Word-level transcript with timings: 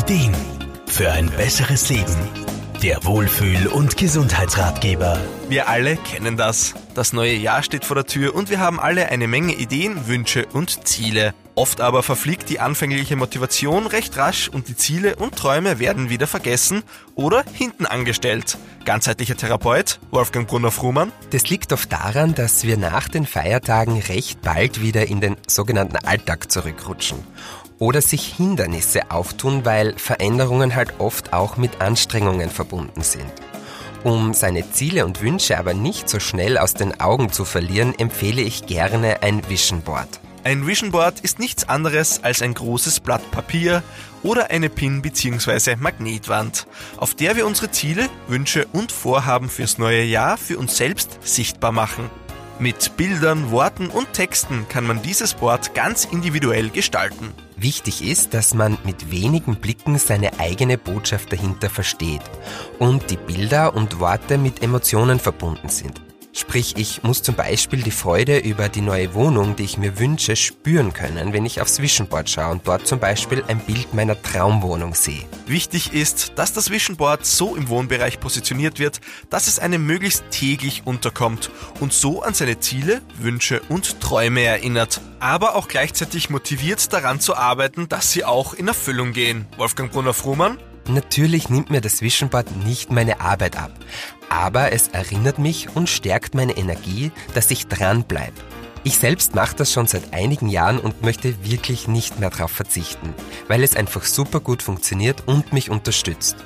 Ideen 0.00 0.34
für 0.86 1.12
ein 1.12 1.30
besseres 1.30 1.90
Leben. 1.90 2.16
Der 2.82 3.04
Wohlfühl- 3.04 3.66
und 3.66 3.98
Gesundheitsratgeber. 3.98 5.20
Wir 5.50 5.68
alle 5.68 5.96
kennen 5.96 6.38
das. 6.38 6.72
Das 6.94 7.12
neue 7.12 7.34
Jahr 7.34 7.62
steht 7.62 7.84
vor 7.84 7.96
der 7.96 8.06
Tür 8.06 8.34
und 8.34 8.48
wir 8.48 8.60
haben 8.60 8.80
alle 8.80 9.10
eine 9.10 9.28
Menge 9.28 9.52
Ideen, 9.52 10.06
Wünsche 10.06 10.46
und 10.54 10.88
Ziele. 10.88 11.34
Oft 11.60 11.82
aber 11.82 12.02
verfliegt 12.02 12.48
die 12.48 12.58
anfängliche 12.58 13.16
Motivation 13.16 13.86
recht 13.86 14.16
rasch 14.16 14.48
und 14.48 14.68
die 14.68 14.76
Ziele 14.76 15.16
und 15.16 15.36
Träume 15.36 15.78
werden 15.78 16.08
wieder 16.08 16.26
vergessen 16.26 16.82
oder 17.14 17.44
hinten 17.52 17.84
angestellt. 17.84 18.56
Ganzheitlicher 18.86 19.36
Therapeut 19.36 20.00
Wolfgang 20.10 20.48
Brunner-Frumann. 20.48 21.12
Das 21.32 21.50
liegt 21.50 21.74
oft 21.74 21.92
daran, 21.92 22.34
dass 22.34 22.64
wir 22.64 22.78
nach 22.78 23.08
den 23.08 23.26
Feiertagen 23.26 23.98
recht 23.98 24.40
bald 24.40 24.80
wieder 24.80 25.08
in 25.08 25.20
den 25.20 25.36
sogenannten 25.46 25.96
Alltag 25.96 26.50
zurückrutschen 26.50 27.18
oder 27.78 28.00
sich 28.00 28.36
Hindernisse 28.38 29.10
auftun, 29.10 29.66
weil 29.66 29.92
Veränderungen 29.98 30.74
halt 30.74 30.94
oft 30.98 31.34
auch 31.34 31.58
mit 31.58 31.82
Anstrengungen 31.82 32.48
verbunden 32.48 33.02
sind. 33.02 33.30
Um 34.02 34.32
seine 34.32 34.70
Ziele 34.72 35.04
und 35.04 35.20
Wünsche 35.20 35.58
aber 35.58 35.74
nicht 35.74 36.08
so 36.08 36.20
schnell 36.20 36.56
aus 36.56 36.72
den 36.72 37.00
Augen 37.00 37.30
zu 37.30 37.44
verlieren, 37.44 37.94
empfehle 37.98 38.40
ich 38.40 38.64
gerne 38.64 39.22
ein 39.22 39.46
Vision 39.50 39.82
Board. 39.82 40.20
Ein 40.42 40.66
Vision 40.66 40.90
Board 40.90 41.20
ist 41.20 41.38
nichts 41.38 41.68
anderes 41.68 42.24
als 42.24 42.40
ein 42.40 42.54
großes 42.54 43.00
Blatt 43.00 43.30
Papier 43.30 43.82
oder 44.22 44.50
eine 44.50 44.70
Pin- 44.70 45.02
bzw. 45.02 45.76
Magnetwand, 45.76 46.66
auf 46.96 47.14
der 47.14 47.36
wir 47.36 47.46
unsere 47.46 47.70
Ziele, 47.70 48.08
Wünsche 48.26 48.66
und 48.72 48.90
Vorhaben 48.90 49.50
fürs 49.50 49.76
neue 49.76 50.02
Jahr 50.02 50.38
für 50.38 50.58
uns 50.58 50.78
selbst 50.78 51.18
sichtbar 51.22 51.72
machen. 51.72 52.08
Mit 52.58 52.96
Bildern, 52.96 53.50
Worten 53.50 53.88
und 53.88 54.14
Texten 54.14 54.66
kann 54.68 54.86
man 54.86 55.02
dieses 55.02 55.34
Board 55.34 55.74
ganz 55.74 56.06
individuell 56.06 56.70
gestalten. 56.70 57.34
Wichtig 57.56 58.02
ist, 58.02 58.32
dass 58.32 58.54
man 58.54 58.78
mit 58.84 59.10
wenigen 59.10 59.56
Blicken 59.56 59.98
seine 59.98 60.38
eigene 60.40 60.78
Botschaft 60.78 61.32
dahinter 61.32 61.68
versteht 61.68 62.22
und 62.78 63.10
die 63.10 63.18
Bilder 63.18 63.74
und 63.74 64.00
Worte 64.00 64.38
mit 64.38 64.62
Emotionen 64.62 65.20
verbunden 65.20 65.68
sind. 65.68 66.00
Sprich, 66.32 66.74
ich 66.76 67.02
muss 67.02 67.22
zum 67.22 67.34
Beispiel 67.34 67.82
die 67.82 67.90
Freude 67.90 68.38
über 68.38 68.68
die 68.68 68.82
neue 68.82 69.14
Wohnung, 69.14 69.56
die 69.56 69.64
ich 69.64 69.78
mir 69.78 69.98
wünsche, 69.98 70.36
spüren 70.36 70.92
können, 70.92 71.32
wenn 71.32 71.44
ich 71.44 71.60
aufs 71.60 71.80
Vision 71.80 72.06
Board 72.06 72.30
schaue 72.30 72.52
und 72.52 72.68
dort 72.68 72.86
zum 72.86 73.00
Beispiel 73.00 73.42
ein 73.48 73.58
Bild 73.58 73.94
meiner 73.94 74.20
Traumwohnung 74.20 74.94
sehe. 74.94 75.24
Wichtig 75.46 75.92
ist, 75.92 76.32
dass 76.36 76.52
das 76.52 76.70
Vision 76.70 76.96
Board 76.96 77.26
so 77.26 77.56
im 77.56 77.68
Wohnbereich 77.68 78.20
positioniert 78.20 78.78
wird, 78.78 79.00
dass 79.28 79.48
es 79.48 79.58
einem 79.58 79.84
möglichst 79.84 80.22
täglich 80.30 80.82
unterkommt 80.84 81.50
und 81.80 81.92
so 81.92 82.22
an 82.22 82.32
seine 82.32 82.60
Ziele, 82.60 83.02
Wünsche 83.18 83.60
und 83.68 84.00
Träume 84.00 84.42
erinnert, 84.42 85.00
aber 85.18 85.56
auch 85.56 85.66
gleichzeitig 85.66 86.30
motiviert 86.30 86.92
daran 86.92 87.18
zu 87.18 87.34
arbeiten, 87.34 87.88
dass 87.88 88.12
sie 88.12 88.24
auch 88.24 88.54
in 88.54 88.68
Erfüllung 88.68 89.12
gehen. 89.12 89.46
Wolfgang 89.56 89.90
Brunner-Frumann 89.90 90.58
Natürlich 90.88 91.48
nimmt 91.48 91.70
mir 91.70 91.80
das 91.80 92.02
Vision 92.02 92.30
Board 92.30 92.50
nicht 92.64 92.90
meine 92.90 93.20
Arbeit 93.20 93.56
ab, 93.56 93.72
aber 94.30 94.72
es 94.72 94.88
erinnert 94.88 95.38
mich 95.38 95.76
und 95.76 95.90
stärkt 95.90 96.34
meine 96.34 96.56
Energie, 96.56 97.12
dass 97.34 97.50
ich 97.50 97.66
dranbleibe. 97.66 98.32
Ich 98.82 98.96
selbst 98.96 99.34
mache 99.34 99.56
das 99.56 99.72
schon 99.72 99.86
seit 99.86 100.14
einigen 100.14 100.48
Jahren 100.48 100.78
und 100.78 101.02
möchte 101.02 101.44
wirklich 101.44 101.86
nicht 101.86 102.18
mehr 102.18 102.30
darauf 102.30 102.50
verzichten, 102.50 103.12
weil 103.48 103.62
es 103.62 103.76
einfach 103.76 104.04
super 104.04 104.40
gut 104.40 104.62
funktioniert 104.62 105.24
und 105.26 105.52
mich 105.52 105.68
unterstützt. 105.68 106.36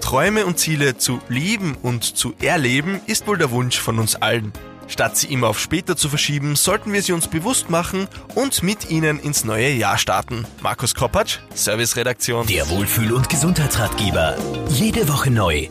Träume 0.00 0.46
und 0.46 0.58
Ziele 0.58 0.98
zu 0.98 1.20
lieben 1.28 1.76
und 1.82 2.02
zu 2.02 2.34
erleben 2.40 3.00
ist 3.06 3.28
wohl 3.28 3.38
der 3.38 3.52
Wunsch 3.52 3.78
von 3.78 4.00
uns 4.00 4.16
allen. 4.16 4.52
Statt 4.88 5.16
sie 5.16 5.32
immer 5.32 5.48
auf 5.48 5.58
später 5.58 5.96
zu 5.96 6.08
verschieben, 6.08 6.54
sollten 6.56 6.92
wir 6.92 7.02
sie 7.02 7.12
uns 7.12 7.28
bewusst 7.28 7.70
machen 7.70 8.08
und 8.34 8.62
mit 8.62 8.90
ihnen 8.90 9.18
ins 9.18 9.44
neue 9.44 9.70
Jahr 9.70 9.98
starten. 9.98 10.44
Markus 10.60 10.94
Koppatsch, 10.94 11.38
Serviceredaktion. 11.54 12.46
Der 12.46 12.68
Wohlfühl- 12.68 13.12
und 13.12 13.28
Gesundheitsratgeber. 13.28 14.36
Jede 14.68 15.08
Woche 15.08 15.30
neu 15.30 15.68